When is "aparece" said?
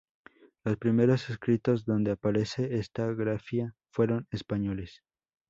2.09-2.75